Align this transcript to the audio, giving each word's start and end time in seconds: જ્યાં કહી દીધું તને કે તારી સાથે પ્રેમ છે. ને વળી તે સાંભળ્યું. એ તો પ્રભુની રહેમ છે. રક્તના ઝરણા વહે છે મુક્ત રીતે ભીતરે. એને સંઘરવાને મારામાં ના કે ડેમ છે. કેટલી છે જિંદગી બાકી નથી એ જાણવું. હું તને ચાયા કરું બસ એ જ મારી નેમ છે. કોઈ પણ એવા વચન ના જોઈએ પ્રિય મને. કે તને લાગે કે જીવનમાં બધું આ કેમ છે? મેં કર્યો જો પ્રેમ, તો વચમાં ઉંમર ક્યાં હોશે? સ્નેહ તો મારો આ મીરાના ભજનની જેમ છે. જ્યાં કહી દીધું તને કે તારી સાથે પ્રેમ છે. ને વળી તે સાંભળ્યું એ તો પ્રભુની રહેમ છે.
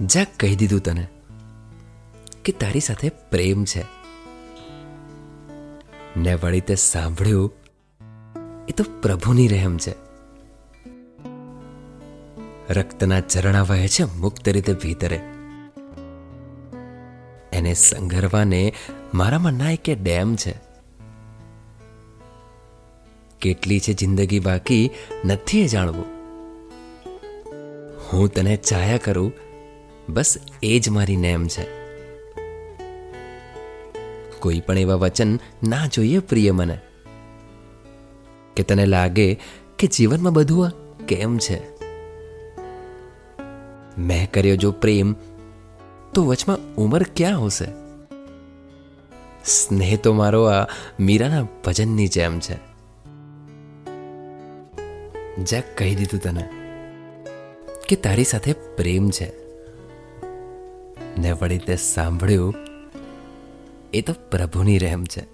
જ્યાં 0.00 0.26
કહી 0.40 0.56
દીધું 0.56 0.80
તને 0.80 1.06
કે 2.44 2.52
તારી 2.52 2.80
સાથે 2.80 3.08
પ્રેમ 3.08 3.64
છે. 3.64 3.82
ને 6.16 6.34
વળી 6.34 6.60
તે 6.60 6.74
સાંભળ્યું. 6.74 7.52
એ 8.68 8.72
તો 8.72 8.84
પ્રભુની 9.02 9.48
રહેમ 9.48 9.78
છે. 9.78 9.94
રક્તના 12.70 13.20
ઝરણા 13.20 13.62
વહે 13.62 13.88
છે 13.88 14.04
મુક્ત 14.04 14.48
રીતે 14.48 14.72
ભીતરે. 14.72 15.20
એને 17.52 17.74
સંઘરવાને 17.74 18.72
મારામાં 19.14 19.52
ના 19.52 19.74
કે 19.74 19.94
ડેમ 19.94 20.36
છે. 20.36 20.54
કેટલી 23.40 23.80
છે 23.80 23.92
જિંદગી 23.92 24.40
બાકી 24.40 24.90
નથી 25.24 25.62
એ 25.62 25.66
જાણવું. 25.66 26.04
હું 28.12 28.28
તને 28.28 28.56
ચાયા 28.56 28.96
કરું 28.96 29.32
બસ 30.08 30.36
એ 30.62 30.80
જ 30.80 30.88
મારી 30.88 31.16
નેમ 31.16 31.46
છે. 31.46 31.84
કોઈ 34.40 34.60
પણ 34.60 34.78
એવા 34.78 34.94
વચન 34.94 35.34
ના 35.68 35.86
જોઈએ 35.86 36.18
પ્રિય 36.18 36.50
મને. 36.50 36.78
કે 38.56 38.62
તને 38.62 38.86
લાગે 38.86 39.34
કે 39.78 39.86
જીવનમાં 39.86 40.32
બધું 40.32 40.66
આ 40.66 40.70
કેમ 41.08 41.38
છે? 41.38 41.74
મેં 43.98 44.30
કર્યો 44.30 44.56
જો 44.56 44.72
પ્રેમ, 44.72 45.14
તો 46.14 46.24
વચમાં 46.24 46.74
ઉંમર 46.74 47.02
ક્યાં 47.02 47.40
હોશે? 47.40 47.64
સ્નેહ 49.44 49.98
તો 50.02 50.12
મારો 50.12 50.44
આ 50.44 50.66
મીરાના 51.00 51.42
ભજનની 51.64 52.08
જેમ 52.08 52.40
છે. 52.40 52.56
જ્યાં 55.36 55.62
કહી 55.78 55.94
દીધું 55.94 56.20
તને 56.20 56.48
કે 57.88 57.96
તારી 57.96 58.24
સાથે 58.24 58.52
પ્રેમ 58.52 59.10
છે. 59.10 59.43
ને 61.18 61.32
વળી 61.32 61.58
તે 61.58 61.76
સાંભળ્યું 61.76 62.54
એ 63.92 64.00
તો 64.00 64.12
પ્રભુની 64.30 64.78
રહેમ 64.78 65.04
છે. 65.04 65.33